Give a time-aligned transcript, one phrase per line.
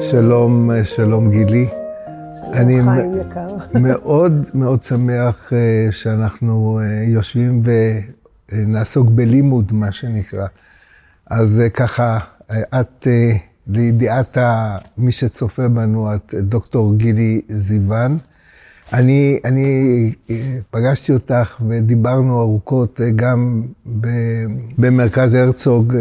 [0.00, 1.68] שלום, שלום גילי.
[2.52, 3.46] אני חיים יקר.
[3.88, 7.62] מאוד מאוד שמח אה, שאנחנו אה, יושבים
[8.52, 10.46] ונעסוק בלימוד, מה שנקרא.
[11.26, 12.18] אז אה, ככה,
[12.50, 13.06] את,
[13.66, 14.38] לידיעת
[14.98, 18.18] מי שצופה בנו, את דוקטור גילי זיוון.
[18.92, 20.12] אני, אני
[20.70, 23.62] פגשתי אותך ודיברנו ארוכות גם
[24.78, 25.94] במרכז הרצוג,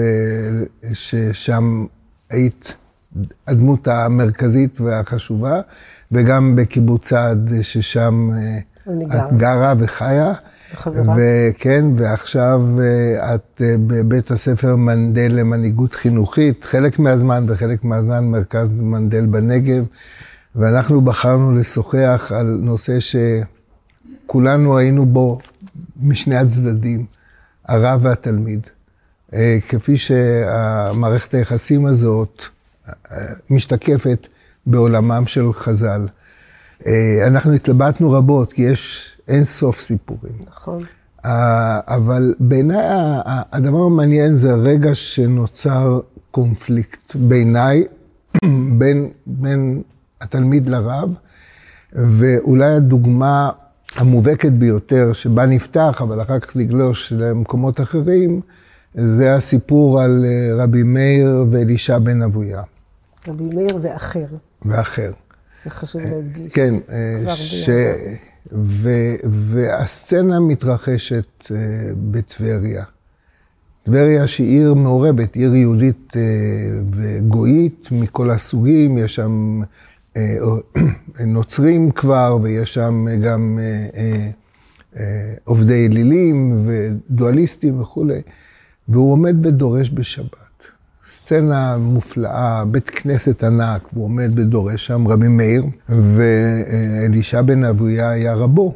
[0.93, 1.86] ששם
[2.30, 2.75] היית
[3.48, 5.62] הדמות המרכזית והחשובה,
[6.12, 8.57] וגם בקיבוץ סעד, ששם אה,
[8.88, 10.34] את גרה וחיה.
[11.17, 18.70] וכן, ועכשיו אה, את אה, בבית הספר מנדל למנהיגות חינוכית, חלק מהזמן וחלק מהזמן מרכז
[18.71, 19.85] מנדל בנגב,
[20.55, 25.38] ואנחנו בחרנו לשוחח על נושא שכולנו היינו בו
[26.02, 27.05] משני הצדדים,
[27.66, 28.68] הרב והתלמיד.
[29.68, 32.43] כפי שהמערכת היחסים הזאת
[33.49, 34.27] משתקפת
[34.66, 36.07] בעולמם של חז"ל.
[36.85, 40.34] אה, אנחנו התלבטנו רבות, כי יש אין סוף סיפורים.
[40.48, 40.84] נכון.
[41.87, 42.85] אבל בעיניי
[43.51, 45.99] הדבר המעניין זה הרגע שנוצר
[46.32, 47.84] קונפליקט בעיניי,
[48.79, 49.82] בין, בין
[50.21, 51.13] התלמיד לרב,
[51.93, 53.49] ואולי הדוגמה
[53.95, 58.41] המובהקת ביותר שבה נפתח, אבל אחר כך לגלוש למקומות אחרים,
[58.95, 62.62] זה הסיפור על אה, רבי מאיר ואלישע בן אבויה.
[63.27, 64.25] רבי מאיר ואחר.
[64.66, 65.12] ואחר.
[65.66, 66.53] זה חשוב להדגיש.
[66.53, 67.69] כן, אה, ש...
[68.51, 68.90] ו...
[69.23, 71.57] והסצנה מתרחשת אה,
[72.12, 72.84] בטבריה.
[73.84, 76.22] טבריה שהיא עיר מעורבת, עיר יהודית אה,
[76.91, 79.62] וגויית מכל הסוגים, יש שם
[81.25, 83.59] נוצרים כבר, ויש שם גם
[85.44, 88.22] עובדי אלילים ודואליסטים וכולי,
[88.88, 90.44] והוא עומד ודורש בשבת.
[91.16, 98.34] סצנה מופלאה, בית כנסת ענק, והוא עומד ודורש שם רבי מאיר, ואלישע בן אבויה היה
[98.34, 98.75] רבו,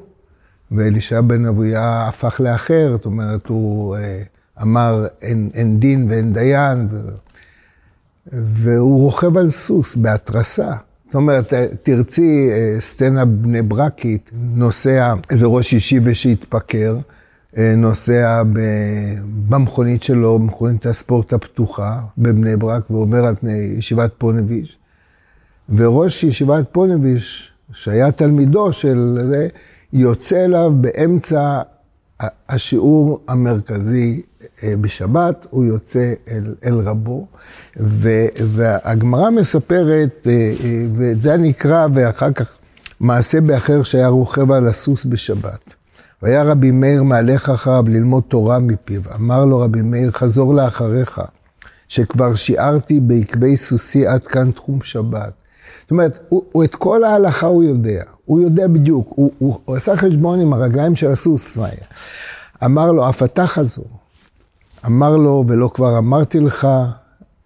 [0.71, 4.21] ואלישע בן אבויה הפך לאחר, זאת אומרת, הוא אה,
[4.61, 6.99] אמר אין, אין דין ואין דיין, ו...
[8.33, 10.71] והוא רוכב על סוס בהתרסה.
[11.05, 11.53] זאת אומרת,
[11.83, 17.18] תרצי אה, סצנה בני ברקית, נוסע איזה ראש ישיבה שהתפקר, אה,
[17.57, 18.43] נוסע
[19.49, 24.77] במכונית שלו, מכונית הספורט הפתוחה בבני ברק, ועובר על פני ישיבת פונביש.
[25.75, 29.47] וראש ישיבת פונביש, שהיה תלמידו של זה,
[29.93, 31.61] יוצא אליו באמצע
[32.49, 34.21] השיעור המרכזי
[34.63, 37.27] אה, בשבת, הוא יוצא אל, אל רבו,
[37.75, 40.53] והגמרא מספרת, אה,
[40.95, 42.57] ואת זה אני אקרא, ואחר כך
[42.99, 45.78] מעשה באחר שהיה רוכב על הסוס בשבת.
[46.23, 49.01] והיה רבי מאיר מהלך אחריו ללמוד תורה מפיו.
[49.15, 51.21] אמר לו רבי מאיר, חזור לאחריך,
[51.87, 55.33] שכבר שיערתי בעקבי סוסי עד כאן תחום שבת.
[55.81, 59.75] זאת אומרת, הוא, הוא את כל ההלכה הוא יודע, הוא יודע בדיוק, הוא, הוא, הוא
[59.75, 61.85] עשה חשבון עם הרגליים של הסוס, מה היה.
[62.65, 63.87] אמר לו, אף אתה חזור.
[64.85, 66.65] אמר לו, ולא כבר אמרתי לך,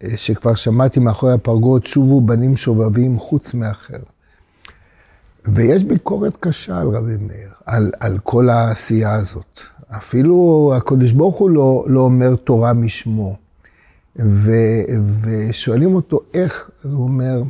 [0.04, 3.98] אה, שכבר שמעתי מאחורי הפרגוד, שובו בנים שובבים חוץ מאחר.
[5.44, 9.60] ויש ביקורת קשה על רבי מאיר, על, על כל העשייה הזאת.
[9.90, 13.36] אפילו הקדוש ברוך הוא לא, לא אומר תורה משמו.
[14.18, 14.52] ו,
[15.20, 17.42] ושואלים אותו איך, הוא אומר,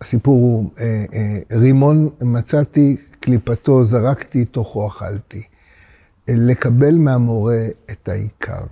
[0.00, 5.42] הסיפור הוא, אה, אה, רימון מצאתי, קליפתו זרקתי, תוכו אכלתי.
[6.28, 8.64] לקבל מהמורה את העיקר.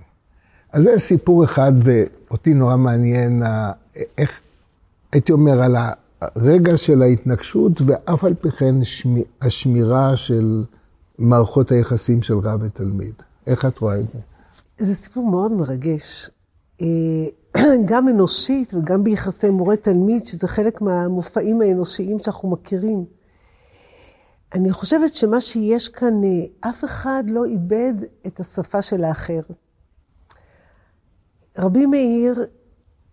[0.72, 3.42] אז זה סיפור אחד, ואותי נורא מעניין,
[4.18, 4.40] איך,
[5.12, 5.90] הייתי אומר, על ה...
[6.20, 8.74] הרגע של ההתנגשות, ואף על פי כן
[9.42, 10.64] השמירה של
[11.18, 13.14] מערכות היחסים של רב ותלמיד.
[13.46, 14.18] איך את רואה את זה?
[14.78, 16.30] זה סיפור מאוד מרגש.
[16.80, 16.86] אה,
[17.90, 23.04] גם אנושית וגם ביחסי מורה-תלמיד, שזה חלק מהמופעים האנושיים שאנחנו מכירים.
[24.54, 27.94] אני חושבת שמה שיש כאן, אה, אף אחד לא איבד
[28.26, 29.40] את השפה של האחר.
[31.58, 32.44] רבי מאיר,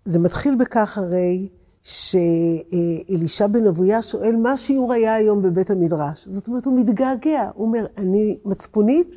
[0.05, 1.49] זה מתחיל בכך הרי,
[1.85, 6.28] שאלישע בן אבויה שואל מה השיעור היה היום בבית המדרש.
[6.28, 7.49] זאת אומרת, הוא מתגעגע.
[7.55, 9.16] הוא אומר, אני מצפונית,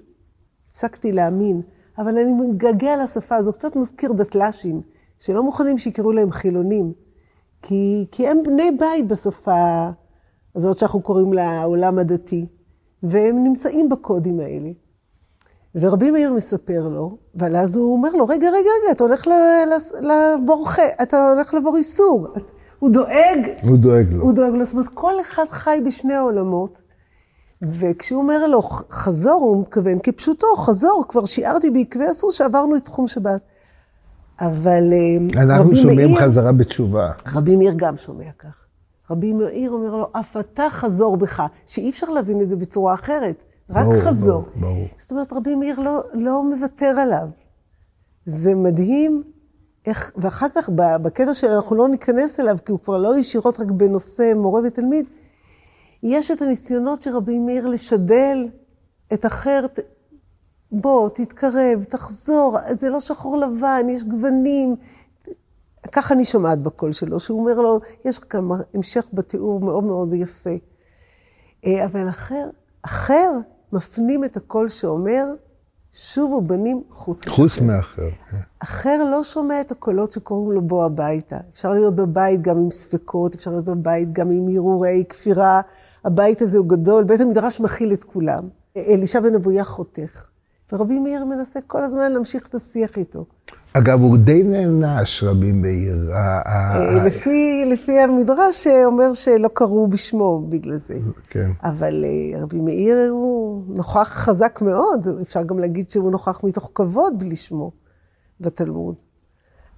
[0.72, 1.62] הפסקתי להאמין,
[1.98, 3.52] אבל אני מתגעגע לשפה הזו.
[3.52, 4.82] קצת מזכיר דתל"שים,
[5.18, 6.92] שלא מוכנים שיקראו להם חילונים,
[7.62, 9.90] כי, כי הם בני בית בשפה
[10.54, 12.46] הזאת שאנחנו קוראים לה העולם הדתי,
[13.02, 14.70] והם נמצאים בקודים האלה.
[15.74, 19.26] ורבי מאיר מספר לו, אבל אז הוא אומר לו, רגע, רגע, רגע, אתה הולך
[20.00, 22.28] לעבור חטא, אתה הולך לעבור איסור.
[22.78, 23.48] הוא דואג.
[23.68, 24.22] הוא דואג לו.
[24.22, 24.64] הוא דואג לו.
[24.64, 26.82] זאת אומרת, כל אחד חי בשני העולמות,
[27.62, 33.08] וכשהוא אומר לו, חזור, הוא מתכוון כפשוטו, חזור, כבר שיערתי בעקבי אסור שעברנו את תחום
[33.08, 33.40] שבת.
[34.40, 37.12] אבל אה, אנחנו רבי שומעים מאיר, חזרה בתשובה.
[37.34, 38.64] רבי מאיר גם שומע כך.
[39.10, 43.44] רבי מאיר אומר לו, אף אתה חזור בך, שאי אפשר להבין את זה בצורה אחרת,
[43.70, 44.42] רק ברור, חזור.
[44.42, 44.86] ברור, ברור.
[44.98, 47.28] זאת אומרת, רבי מאיר לא, לא מוותר עליו.
[48.24, 49.22] זה מדהים
[49.88, 54.32] איך, ואחר כך בקטע שאנחנו לא ניכנס אליו, כי הוא כבר לא ישירות רק בנושא
[54.36, 55.08] מורה ותלמיד,
[56.02, 58.48] יש את הניסיונות של רבי מאיר לשדל
[59.12, 59.66] את אחר,
[60.72, 64.76] בוא, תתקרב, תחזור, זה לא שחור לבן, יש גוונים.
[65.92, 70.56] ככה אני שומעת בקול שלו, שהוא אומר לו, יש כאן המשך בתיאור מאוד מאוד יפה.
[71.66, 72.50] אה, אבל אחר,
[72.82, 73.32] אחר
[73.72, 75.24] מפנים את הקול שאומר,
[75.92, 77.36] שובו בנים חוץ מאחר.
[77.36, 78.10] חוץ מאחר.
[78.30, 78.36] כן.
[78.58, 81.36] אחר לא שומע את הקולות שקוראים לו בוא הביתה.
[81.52, 85.60] אפשר להיות בבית גם עם ספקות, אפשר להיות בבית גם עם הרהורי כפירה.
[86.04, 88.48] הבית הזה הוא גדול, בית המדרש מכיל את כולם.
[88.76, 90.28] אלישע בן אבויה חותך.
[90.72, 93.24] ורבי מאיר מנסה כל הזמן להמשיך את השיח איתו.
[93.72, 96.14] אגב, הוא די נענש, רבי מאיר.
[96.14, 100.94] ה- ה- אה, לפי, לפי המדרש אה, אומר שלא קראו בשמו בגלל זה.
[101.30, 101.50] כן.
[101.62, 107.18] אבל אה, רבי מאיר הוא נוכח חזק מאוד, אפשר גם להגיד שהוא נוכח מתוך כבוד
[107.18, 107.72] בלי שמו
[108.40, 108.94] בתלמוד.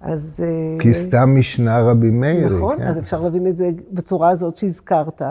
[0.00, 0.44] אז...
[0.44, 2.56] אה, כי סתם משנה רבי מאיר.
[2.56, 2.82] נכון, כן.
[2.82, 5.22] אז אפשר להבין את זה בצורה הזאת שהזכרת,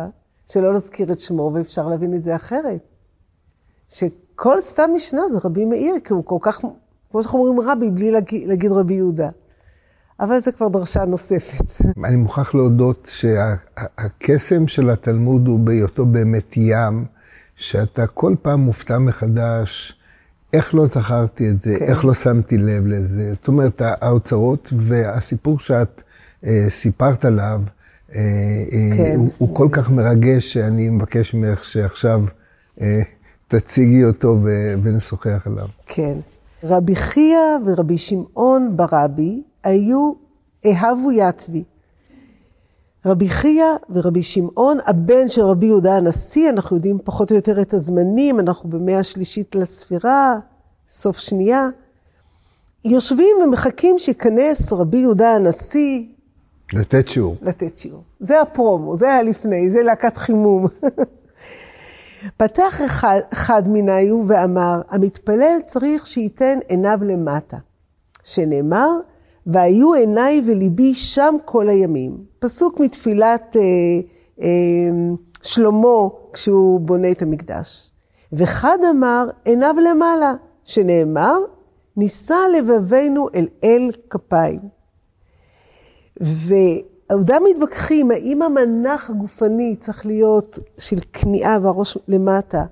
[0.45, 2.81] שלא להזכיר את שמו, ואפשר להבין את זה אחרת.
[4.39, 6.59] שכל סתם משנה זה רבי מאיר, כי הוא כל כך,
[7.11, 9.29] כמו שאנחנו אומרים רבי, בלי להגיד, להגיד רבי יהודה.
[10.19, 11.85] אבל זה כבר דרשה נוספת.
[12.05, 17.05] אני מוכרח להודות שהקסם של התלמוד הוא בהיותו באמת ים,
[17.55, 19.99] שאתה כל פעם מופתע מחדש,
[20.53, 21.85] איך לא זכרתי את זה, כן.
[21.85, 23.33] איך לא שמתי לב לזה.
[23.33, 26.01] זאת אומרת, האוצרות והסיפור שאת
[26.45, 27.61] אה, סיפרת עליו,
[28.15, 28.19] אה,
[28.71, 29.15] אה, כן.
[29.17, 32.23] הוא, הוא כל כך מרגש, שאני מבקש ממך שעכשיו
[32.81, 33.01] אה,
[33.49, 34.37] תציגי אותו
[34.83, 35.67] ונשוחח עליו.
[35.85, 36.17] כן.
[36.63, 40.13] רבי חייא ורבי שמעון ברבי היו
[40.65, 41.63] אהבו יתבי.
[43.05, 47.73] רבי חייא ורבי שמעון, הבן של רבי יהודה הנשיא, אנחנו יודעים פחות או יותר את
[47.73, 50.35] הזמנים, אנחנו במאה השלישית לספירה,
[50.89, 51.69] סוף שנייה.
[52.85, 56.03] יושבים ומחכים שייכנס רבי יהודה הנשיא
[56.73, 57.35] לתת שיעור.
[57.41, 58.03] לתת שיעור.
[58.19, 60.65] זה הפרומו, זה היה לפני, זה להקת חימום.
[62.37, 67.57] פתח אחד, אחד מניו ואמר, המתפלל צריך שייתן עיניו למטה.
[68.23, 68.89] שנאמר,
[69.45, 72.17] והיו עיניי וליבי שם כל הימים.
[72.39, 73.61] פסוק מתפילת אה,
[74.41, 74.47] אה,
[75.41, 77.91] שלמה כשהוא בונה את המקדש.
[78.33, 80.33] וחד אמר, עיניו למעלה,
[80.63, 81.37] שנאמר,
[81.97, 84.59] נישא לבבינו אל אל כפיים.
[87.09, 92.65] ועודם מתווכחים, האם המנח הגופני צריך להיות של כניעה והראש למטה,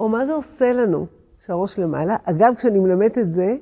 [0.00, 1.06] או מה זה עושה לנו
[1.38, 2.16] שהראש למעלה.
[2.24, 3.56] אגב, כשאני מלמדת את זה,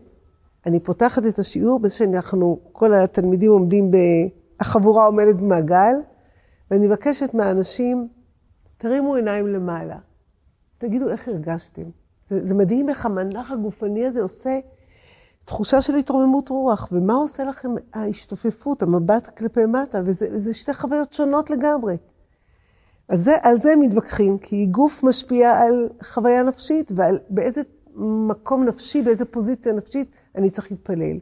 [0.67, 3.97] אני פותחת את השיעור בזה שאנחנו, כל התלמידים עומדים, ב...
[4.61, 5.95] החבורה עומדת במעגל,
[6.71, 8.09] ואני מבקשת מהאנשים,
[8.79, 9.99] תרימו עיניים למעלה.
[10.79, 11.83] תגידו איך הרגשתם.
[12.27, 14.59] זה, זה מדהים איך המנח הגופני הזה עושה
[15.45, 21.13] תחושה של התרוממות רוח, ומה עושה לכם ההשתופפות, המבט כלפי מטה, וזה, וזה שתי חוויות
[21.13, 21.97] שונות לגמרי.
[23.09, 27.61] אז זה, על זה הם מתווכחים, כי גוף משפיע על חוויה נפשית, ועל באיזה
[28.29, 31.17] מקום נפשי, באיזה פוזיציה נפשית אני צריך להתפלל.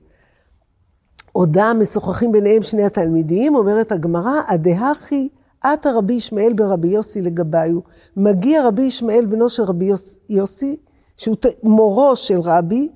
[1.33, 5.29] עודם משוחחים ביניהם שני התלמידים, אומרת הגמרא, הדהכי
[5.63, 7.81] עתה רבי ישמעאל ברבי יוסי לגביו.
[8.17, 10.77] מגיע רבי ישמעאל בנו של רבי יוס, יוסי,
[11.17, 12.89] שהוא ת- מורו של רבי,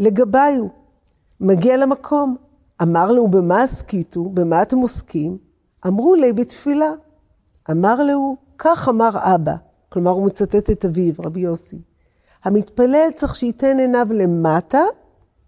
[0.00, 0.66] לגביו.
[1.40, 2.36] מגיע למקום.
[2.82, 4.24] אמר לו, במה עסקיתו?
[4.24, 5.38] במה אתם עוסקים?
[5.86, 6.90] אמרו לי, בתפילה.
[7.70, 9.54] אמר לו, כך אמר אבא.
[9.88, 11.78] כלומר, הוא מצטט את אביו, רבי יוסי.
[12.44, 14.82] המתפלל צריך שייתן עיניו למטה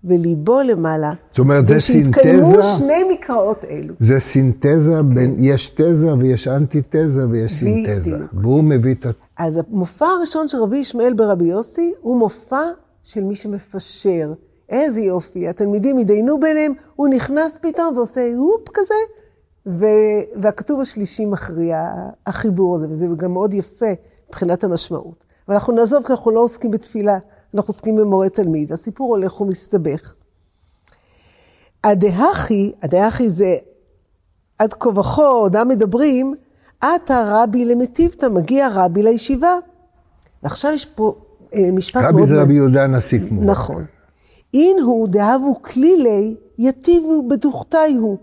[0.04, 1.12] וליבו למעלה.
[1.30, 2.62] זאת אומרת, זה ושיתקיימו סינתזה?
[2.62, 3.94] שני מקראות אלו.
[4.00, 8.16] זה סינתזה, בין, יש תזה ויש אנטיתזה ויש סינתזה.
[8.16, 8.30] בדיוק.
[8.34, 9.06] והוא מביא את.
[9.38, 12.62] אז המופע הראשון של רבי ישמעאל ברבי יוסי הוא מופע
[13.04, 14.32] של מי שמפשר.
[14.68, 18.94] איזה יופי, התלמידים התדיינו ביניהם, הוא נכנס פתאום ועושה הופ כזה,
[19.66, 19.86] ו...
[20.36, 21.94] והכתוב השלישי מכריע,
[22.26, 23.92] החיבור הזה, וזה גם מאוד יפה
[24.28, 25.24] מבחינת המשמעות.
[25.48, 27.18] אבל אנחנו נעזוב, כי אנחנו לא עוסקים בתפילה,
[27.54, 28.72] אנחנו עוסקים במורה תלמיד.
[28.72, 30.14] הסיפור הולך ומסתבך.
[31.84, 33.56] הדהכי, הדהכי זה
[34.58, 36.34] עד כה וכה, עודם מדברים,
[36.80, 39.58] עתה רבי למטיבתא, מגיע רבי לישיבה.
[40.42, 41.14] ועכשיו יש פה
[41.72, 42.14] משפט מאוד...
[42.14, 42.42] רבי זה.
[42.42, 43.44] רבי יהודה הנשיא כמו.
[43.44, 43.84] נכון.
[44.54, 48.18] אין הוא דהבו כלילי, יטיבו בדוכתי הוא.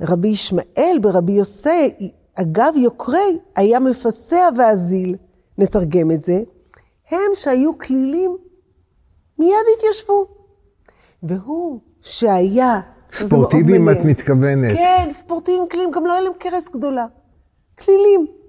[0.00, 1.92] רבי ישמעאל ברבי יוסי,
[2.34, 5.16] אגב יוקרי, היה מפסע ואזיל.
[5.58, 6.42] נתרגם את זה.
[7.10, 8.36] הם שהיו כלילים,
[9.38, 10.26] מיד התיישבו.
[11.22, 12.80] והוא, שהיה...
[13.12, 14.76] ספורטיביים את מתכוונת.
[14.76, 17.06] כן, ספורטיביים כלילים, גם לא היה להם קרס גדולה.
[17.78, 18.39] כלילים.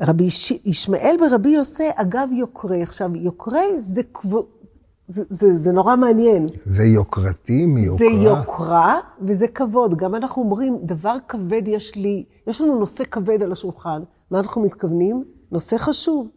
[0.00, 0.52] רבי יש...
[0.64, 2.82] ישמעאל ברבי יוסי, אגב יוקרי.
[2.82, 4.02] עכשיו, יוקרי זה.
[5.08, 6.46] זה, זה, זה נורא מעניין.
[6.66, 7.96] זה יוקרתי מיוקרה?
[7.98, 9.94] זה יוקרה וזה כבוד.
[9.94, 14.02] גם אנחנו אומרים, דבר כבד יש לי, יש לנו נושא כבד על השולחן.
[14.30, 15.24] מה אנחנו מתכוונים?
[15.52, 16.28] נושא חשוב.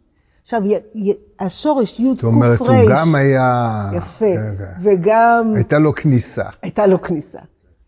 [0.42, 2.14] עכשיו, י, י, השורש י' ק' ר'.
[2.14, 3.90] זאת אומרת, הוא גם היה...
[3.96, 4.34] יפה.
[4.82, 5.52] וגם...
[5.54, 6.44] הייתה לו כניסה.
[6.62, 7.38] הייתה לו כניסה.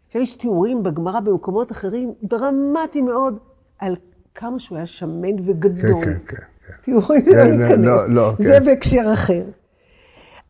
[0.06, 3.38] עכשיו, יש תיאורים בגמרא במקומות אחרים, דרמטיים מאוד,
[3.78, 3.96] על
[4.40, 6.04] כמה שהוא היה שמן וגדול.
[6.04, 6.72] כן, כן, כן.
[6.82, 7.86] תיאורים, לא כן, ניכנס.
[7.86, 8.64] לא, לא, זה כן.
[8.64, 9.42] בהקשר אחר.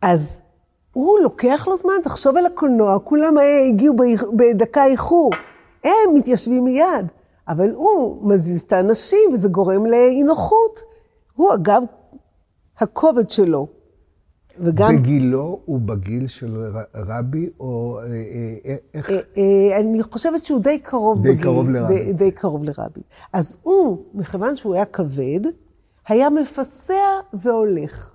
[0.02, 0.40] אז
[0.92, 3.94] הוא לוקח לו זמן, תחשוב על הקולנוע, כולם אה, הגיעו
[4.36, 5.30] בדקה איחור.
[5.84, 7.06] הם מתיישבים מיד,
[7.48, 10.80] אבל הוא מזיז את האנשים וזה גורם לאי נוחות.
[11.34, 11.82] הוא אגב,
[12.78, 13.66] הכובד שלו.
[14.60, 16.64] וגם, בגילו הוא בגיל של
[16.94, 18.04] רבי, או אה,
[18.66, 19.10] אה, איך?
[19.10, 21.42] אה, אה, אני חושבת שהוא די קרוב די בגיל.
[21.42, 22.12] קרוב לרבי.
[22.12, 23.00] די, קרוב לרבי.
[23.32, 25.40] אז הוא, מכיוון שהוא היה כבד,
[26.08, 26.94] היה מפסע
[27.34, 28.14] והולך.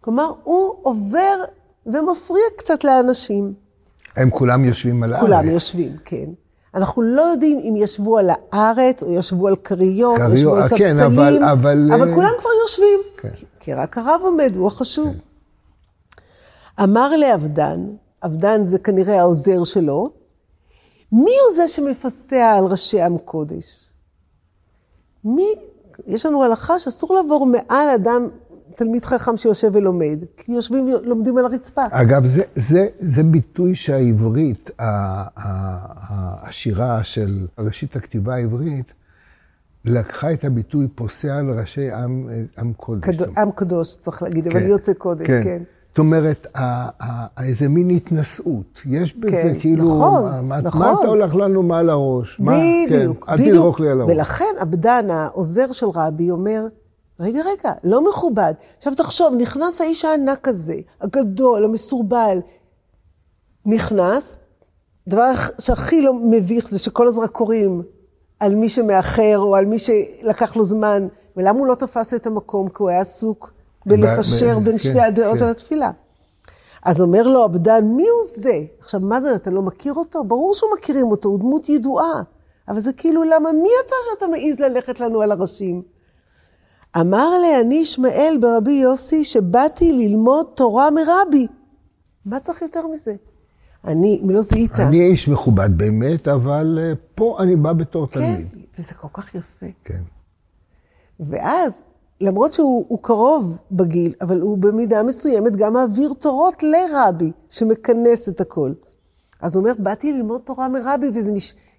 [0.00, 1.44] כלומר, הוא עובר
[1.86, 3.52] ומפריע קצת לאנשים.
[4.16, 5.24] הם כולם יושבים על הארץ.
[5.24, 6.26] כולם יושבים, כן.
[6.74, 10.68] אנחנו לא יודעים אם ישבו על הארץ, או ישבו על כריות, או ישבו על אה,
[10.68, 12.98] ספסלים, כן, אבל- אבל, אבל כולם כבר יושבים.
[13.16, 13.28] כן.
[13.60, 15.08] כי רק הרב עומד, הוא החשוב.
[16.80, 17.80] אמר לעבדן,
[18.20, 20.10] עבדן זה כנראה העוזר שלו,
[21.12, 23.90] מי הוא זה שמפסע על ראשי עם קודש?
[25.24, 25.46] מי,
[26.06, 28.28] יש לנו הלכה שאסור לעבור מעל אדם,
[28.76, 31.82] תלמיד חכם שיושב ולומד, כי יושבים, לומדים על הרצפה.
[31.90, 34.70] אגב, זה, זה, זה ביטוי שהעברית,
[36.42, 38.92] השירה של ראשית הכתיבה העברית,
[39.84, 43.04] לקחה את הביטוי פוסע על ראשי עם, עם קודש.
[43.16, 45.62] קדו- עם קדוש, צריך להגיד, אבל כן, יוצא קודש, כן.
[45.92, 46.46] זאת אומרת,
[47.40, 48.80] איזה מין התנשאות.
[48.90, 50.80] יש בזה כן, כאילו, נכון, מה, נכון.
[50.80, 52.40] מה אתה הולך לנו מעל הראש?
[52.40, 53.54] בדיוק, כן, אל בדיוק.
[53.56, 54.12] תדרוך לי על הראש.
[54.12, 56.66] ולכן עבדן, העוזר של רבי, אומר,
[57.20, 58.52] רגע, רגע, לא מכובד.
[58.78, 62.38] עכשיו תחשוב, נכנס האיש הענק הזה, הגדול, המסורבל,
[63.66, 64.38] נכנס,
[65.06, 67.82] הדבר שהכי לא מביך זה שכל הזרקורים
[68.40, 72.68] על מי שמאחר או על מי שלקח לו זמן, ולמה הוא לא תפס את המקום?
[72.68, 73.52] כי הוא היה עסוק
[73.86, 75.44] בלפשר בין כן, שתי הדעות כן.
[75.44, 75.90] על התפילה.
[76.82, 78.60] אז אומר לו עבדן, מי הוא זה?
[78.80, 80.24] עכשיו, מה זה, אתה לא מכיר אותו?
[80.24, 82.22] ברור שהוא מכירים אותו, הוא דמות ידועה.
[82.68, 85.82] אבל זה כאילו, למה, מי אתה שאתה מעז ללכת לנו על הראשים?
[87.00, 91.46] אמר לי, אני ישמעאל ברבי יוסי, שבאתי ללמוד תורה מרבי.
[92.26, 93.14] מה צריך יותר מזה?
[93.84, 94.80] אני, אם לא זיהית.
[94.80, 98.48] אני איש מכובד באמת, אבל אה, פה אני בא בתור כן, תלמיד.
[98.78, 99.66] וזה כל כך יפה.
[99.84, 100.02] כן.
[101.20, 101.82] ואז,
[102.22, 108.40] למרות שהוא הוא קרוב בגיל, אבל הוא במידה מסוימת גם מעביר תורות לרבי, שמכנס את
[108.40, 108.72] הכל.
[109.40, 111.06] אז הוא אומר, באתי ללמוד תורה מרבי,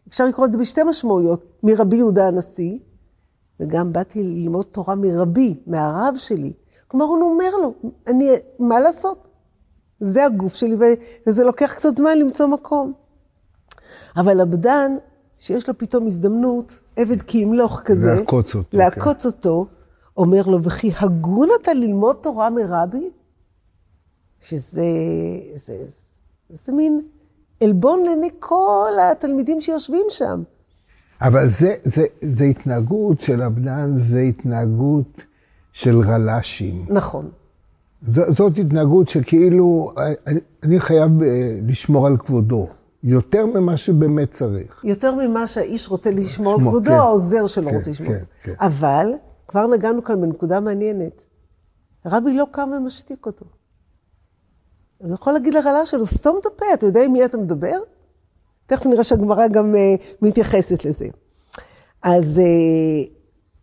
[0.08, 2.78] ואפשר לקרוא את זה בשתי משמעויות, מרבי יהודה הנשיא,
[3.60, 6.54] וגם באתי ללמוד תורה מרבי, מהרב שלי.
[6.88, 7.74] כלומר, הוא אומר לו,
[8.08, 9.28] אני, מה לעשות?
[10.00, 10.76] זה הגוף שלי,
[11.28, 12.94] וזה לוקח קצת זמן למצוא מקום.
[14.18, 14.96] אבל עבדן,
[15.38, 19.66] שיש לו פתאום הזדמנות, עבד כי ימלוך כזה, לעקוץ אותו, לעקוץ אותו,
[20.18, 23.10] אומר לו, וכי הגון אתה ללמוד תורה מרבי?
[24.42, 24.84] שזה
[25.56, 25.78] זה,
[26.66, 27.02] זה מין
[27.64, 30.44] עלבון לעיני כל התלמידים שיושבים שם.
[31.22, 35.22] אבל זה, זה, זה התנהגות של עבדן, זה התנהגות
[35.74, 36.86] של רל"שים.
[36.90, 37.30] נכון.
[38.02, 39.92] ז- זאת התנהגות שכאילו,
[40.28, 42.68] אני, אני חייב אה, לשמור על כבודו,
[43.04, 44.82] יותר ממה שבאמת צריך.
[44.84, 46.96] יותר ממה שהאיש רוצה לשמור על כבודו, כן.
[46.98, 48.10] העוזר שלו כן, רוצה לשמור.
[48.14, 48.54] כן, כן.
[48.60, 49.08] אבל,
[49.48, 51.26] כבר נגענו כאן בנקודה מעניינת.
[52.06, 53.46] רבי לא קם ומשתיק אותו.
[54.98, 57.78] הוא יכול להגיד לרלה שלו, סתום את הפה, אתה יודע עם מי אתה מדבר?
[58.66, 61.06] תכף נראה שהגמרא גם uh, מתייחסת לזה.
[62.04, 63.10] אז, uh,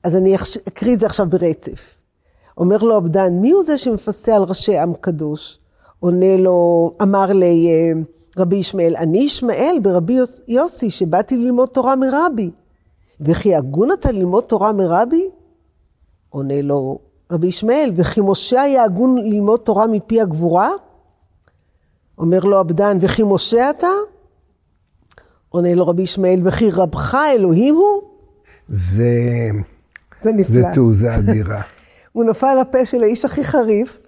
[0.04, 0.34] אז אני
[0.68, 1.96] אקריא את זה עכשיו ברצף.
[2.58, 5.58] אומר לו עבדן, מי הוא זה שמפסה על ראשי עם קדוש?
[6.00, 8.00] עונה לו, אמר לי אה,
[8.38, 12.50] רבי ישמעאל, אני ישמעאל ברבי יוס- יוסי, שבאתי ללמוד תורה מרבי.
[13.20, 15.30] וכי הגון אתה ללמוד תורה מרבי?
[16.30, 16.98] עונה לו
[17.30, 20.70] רבי ישמעאל, וכי משה היה הגון ללמוד תורה מפי הגבורה?
[22.18, 23.86] אומר לו עבדן, וכי משה אתה?
[25.48, 28.02] עונה לו רבי ישמעאל, וכי רבך אלוהים הוא?
[28.68, 29.12] זה,
[30.20, 30.54] זה נפלא.
[30.54, 31.62] זה תעוזה אדירה.
[32.12, 34.06] הוא נפל לפה של האיש הכי חריף,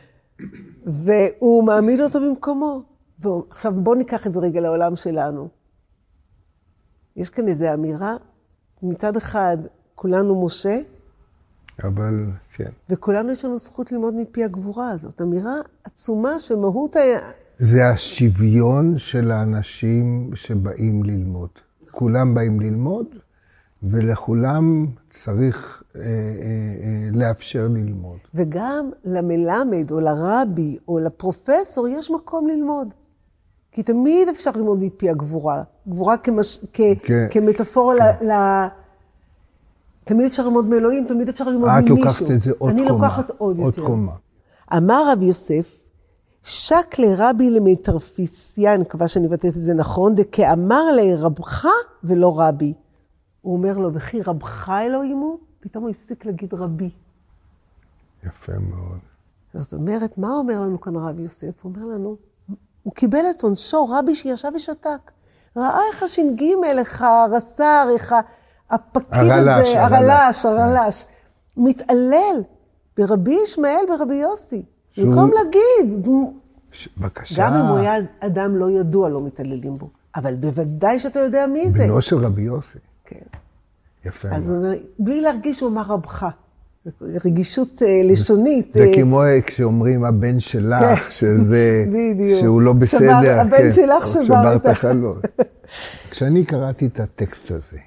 [1.04, 2.82] והוא מעמיד אותו במקומו.
[3.50, 5.48] עכשיו בואו ניקח את זה רגע לעולם שלנו.
[7.16, 8.16] יש כאן איזו אמירה,
[8.82, 9.56] מצד אחד
[9.94, 10.80] כולנו משה,
[11.84, 12.70] אבל כן.
[12.90, 15.22] וכולנו יש לנו זכות ללמוד מפי הגבורה הזאת.
[15.22, 15.54] אמירה
[15.84, 17.00] עצומה שמהות ה-
[17.58, 21.48] זה השוויון של האנשים שבאים ללמוד.
[21.90, 23.06] כולם באים ללמוד,
[23.82, 28.18] ולכולם צריך אה, אה, אה, לאפשר ללמוד.
[28.34, 32.94] וגם למלמד או לרבי או לפרופסור יש מקום ללמוד.
[33.72, 35.62] כי תמיד אפשר ללמוד מפי הגבורה.
[35.88, 36.58] גבורה כמש...
[36.72, 36.80] כ...
[37.02, 37.26] כן.
[37.30, 38.26] כמטאפורה כן.
[38.26, 38.32] ל...
[40.08, 41.96] תמיד אפשר ללמוד מאלוהים, תמיד אפשר ללמוד ממישהו.
[41.96, 42.90] את לוקחת את זה עוד אני קומה.
[42.90, 43.86] אני לוקחת עוד, עוד יותר.
[43.86, 44.12] קומה.
[44.76, 45.78] אמר רב יוסף,
[46.42, 51.66] שק לרבי למטרפיסיה, אני מקווה שאני מבטאת את זה נכון, דכאמר לרבך
[52.04, 52.74] ולא רבי.
[53.42, 55.38] הוא אומר לו, וכי רבך אלוהים הוא?
[55.60, 56.90] פתאום הוא הפסיק להגיד רבי.
[58.24, 58.98] יפה מאוד.
[59.54, 61.62] זאת אומרת, מה אומר לנו כאן רב יוסף?
[61.62, 62.16] הוא אומר לנו,
[62.82, 65.10] הוא קיבל את עונשו, רבי שישב ושתק.
[65.56, 66.42] ראה איך הש"ג,
[66.78, 68.14] איך הרס"ר, איך
[68.70, 71.04] הפקיד הרל"ש, הזה, הרל"ש, הרל"ש,
[71.56, 72.42] מתעלל
[72.98, 74.62] ברבי ישמעאל, ברבי יוסי.
[74.92, 76.06] שהוא- במקום להגיד,
[76.72, 77.42] ש- בבקשה.
[77.46, 79.90] גם אם הוא היה אדם לא ידוע, לא מתעללים בו.
[80.16, 81.84] אבל בוודאי שאתה יודע מי זה.
[81.84, 82.78] בנו של רבי יוסי.
[83.04, 83.16] כן.
[84.04, 84.48] יפה אז.
[84.48, 86.26] הוא אומר, בלי להרגיש שהוא אמר רבך.
[87.24, 88.70] רגישות אה, לשונית.
[88.74, 90.94] זה אה, כמו כשאומרים הבן שלך, כן.
[91.10, 92.40] שזה, בדיוק.
[92.40, 93.40] שהוא לא בסדר.
[93.40, 95.20] הבן כן, שלך הוא שבר את החלון.
[96.10, 97.78] כשאני קראתי את הטקסט הזה,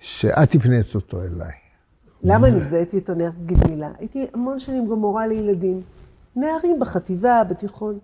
[0.00, 1.52] שאת הפנית אותו אליי,
[2.22, 3.12] למה אני זיהיתי אותו?
[3.12, 3.90] אני אגיד מילה.
[3.98, 5.82] הייתי המון שנים גם מורה לילדים.
[6.36, 7.98] נערים בחטיבה, בתיכון.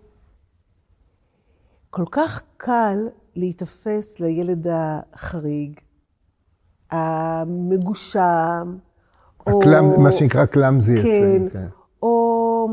[1.91, 5.81] כל כך קל להיתפס לילד החריג,
[6.91, 8.77] המגושם,
[9.47, 9.61] או...
[9.61, 11.51] הקלם, מה שנקרא קלאמזי כן, אצלנו.
[11.51, 11.67] כן.
[12.03, 12.69] או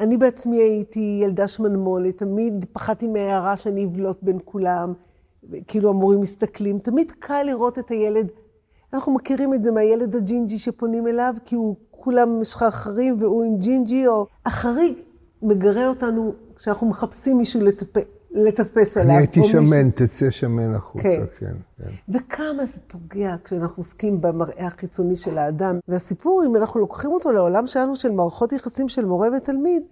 [0.00, 4.92] אני בעצמי הייתי ילדה שמנמולת, תמיד פחדתי מהרעה שאני אבלוט בין כולם,
[5.66, 8.30] כאילו המורים מסתכלים, תמיד קל לראות את הילד,
[8.92, 14.06] אנחנו מכירים את זה מהילד הג'ינג'י שפונים אליו, כי הוא כולם משחרחרים והוא עם ג'ינג'י,
[14.06, 14.94] או החריג
[15.42, 17.96] מגרה אותנו כשאנחנו מחפשים מישהו לטפ...
[18.30, 19.10] לטפס עליו.
[19.10, 21.24] אני הייתי או מישהו- שמן, תצא שמן החוצה, כן.
[21.38, 21.54] כן.
[21.78, 21.90] כן.
[22.08, 25.78] וכמה זה פוגע כשאנחנו עוסקים במראה החיצוני של האדם.
[25.88, 29.82] והסיפור, אם אנחנו לוקחים אותו לעולם שלנו של מערכות יחסים של מורה ותלמיד,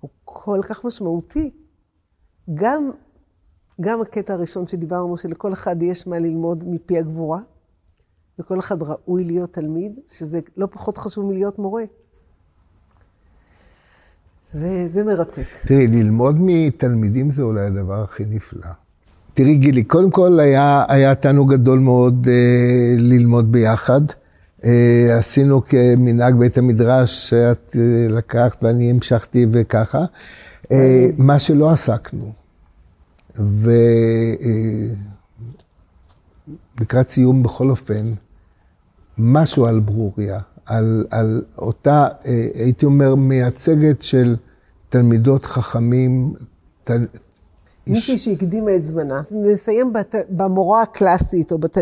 [0.00, 1.50] הוא כל כך משמעותי.
[2.54, 2.90] גם,
[3.80, 7.40] גם הקטע הראשון שדיברנו, שלכל אחד יש מה ללמוד מפי הגבורה,
[8.38, 11.84] וכל אחד ראוי להיות תלמיד, שזה לא פחות חשוב מלהיות מורה.
[14.52, 15.46] זה, זה מרתק.
[15.66, 18.70] תראי, ללמוד מתלמידים זה אולי הדבר הכי נפלא.
[19.34, 24.00] תראי, גילי, קודם כל היה, היה תענוג גדול מאוד אה, ללמוד ביחד.
[24.64, 30.04] אה, עשינו כמנהג בית המדרש שאת אה, לקחת ואני המשכתי וככה.
[30.72, 32.37] אה, מה שלא עסקנו.
[36.78, 38.14] ולקראת סיום בכל אופן,
[39.18, 44.36] משהו על ברוריה, על, על אותה, אה, הייתי אומר, מייצגת של
[44.88, 46.34] תלמידות חכמים.
[46.84, 47.06] תל...
[47.86, 49.22] מישהי שהקדימה את זמנה.
[49.30, 50.14] נסיים בת...
[50.28, 51.78] במורה הקלאסית, או בת...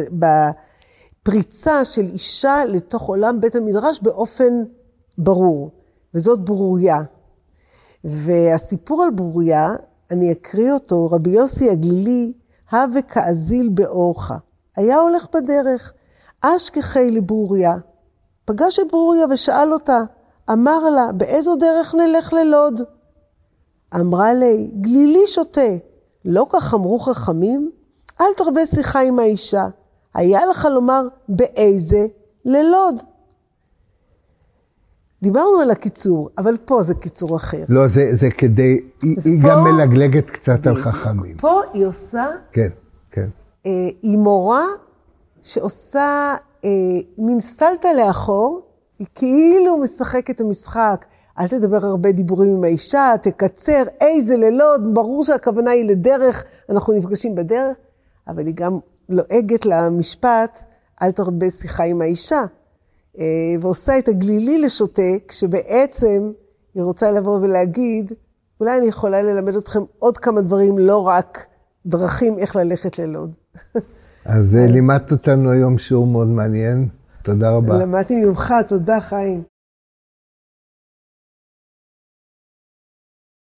[1.22, 4.62] בפריצה של אישה לתוך עולם בית המדרש באופן
[5.18, 5.70] ברור,
[6.14, 7.02] וזאת ברוריה.
[8.04, 9.68] והסיפור על ברוריה,
[10.10, 12.32] אני אקריא אותו, רבי יוסי הגלילי,
[12.72, 14.32] הווה כאזיל באורך.
[14.76, 15.92] היה הולך בדרך,
[16.40, 17.76] אשכחי לברוריה.
[18.44, 20.00] פגש את ברוריה ושאל אותה,
[20.52, 22.80] אמר לה, באיזו דרך נלך ללוד?
[23.94, 25.76] אמרה לי, גלילי שותה.
[26.24, 27.70] לא כך אמרו חכמים?
[28.20, 29.66] אל תרבה שיחה עם האישה.
[30.14, 32.06] היה לך לומר, באיזה?
[32.44, 33.02] ללוד.
[35.22, 37.64] דיברנו על הקיצור, אבל פה זה קיצור אחר.
[37.68, 41.36] לא, זה, זה כדי, היא, היא פה- גם מלגלגת קצת על חכמים.
[41.36, 42.68] פה היא עושה, כן,
[43.10, 43.28] כן.
[43.66, 43.70] אה,
[44.02, 44.64] היא מורה
[45.42, 46.70] שעושה אה,
[47.18, 48.60] מין סלטה לאחור,
[48.98, 51.04] היא כאילו משחקת את המשחק.
[51.38, 57.34] אל תדבר הרבה דיבורים עם האישה, תקצר, איזה לילות, ברור שהכוונה היא לדרך, אנחנו נפגשים
[57.34, 57.76] בדרך,
[58.28, 60.58] אבל היא גם לועגת למשפט,
[61.02, 62.44] אל תרבה שיחה עם האישה.
[63.18, 63.24] אה,
[63.60, 66.32] ועושה את הגלילי לשוטה, כשבעצם
[66.74, 68.12] היא רוצה לבוא ולהגיד,
[68.60, 71.46] אולי אני יכולה ללמד אתכם עוד כמה דברים, לא רק
[71.86, 73.32] דרכים איך ללכת ללוד.
[74.24, 76.88] אז אה, לימדת אותנו היום שיעור מאוד מעניין.
[77.22, 77.78] תודה רבה.
[77.78, 79.42] למדתי ממך, תודה חיים.